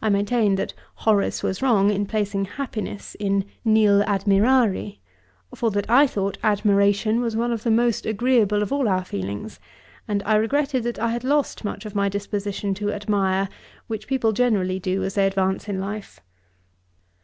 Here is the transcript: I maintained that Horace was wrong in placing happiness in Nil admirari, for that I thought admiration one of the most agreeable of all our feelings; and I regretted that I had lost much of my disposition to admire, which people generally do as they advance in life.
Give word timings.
I 0.00 0.10
maintained 0.10 0.60
that 0.60 0.74
Horace 1.06 1.42
was 1.42 1.60
wrong 1.60 1.90
in 1.90 2.06
placing 2.06 2.44
happiness 2.44 3.16
in 3.16 3.44
Nil 3.64 4.00
admirari, 4.04 5.00
for 5.56 5.72
that 5.72 5.90
I 5.90 6.06
thought 6.06 6.38
admiration 6.44 7.20
one 7.20 7.50
of 7.50 7.64
the 7.64 7.70
most 7.72 8.06
agreeable 8.06 8.62
of 8.62 8.70
all 8.72 8.86
our 8.88 9.04
feelings; 9.04 9.58
and 10.06 10.22
I 10.24 10.36
regretted 10.36 10.84
that 10.84 11.00
I 11.00 11.10
had 11.10 11.24
lost 11.24 11.64
much 11.64 11.84
of 11.84 11.96
my 11.96 12.08
disposition 12.08 12.74
to 12.74 12.92
admire, 12.92 13.48
which 13.88 14.06
people 14.06 14.30
generally 14.30 14.78
do 14.78 15.02
as 15.02 15.14
they 15.16 15.26
advance 15.26 15.68
in 15.68 15.80
life. 15.80 16.20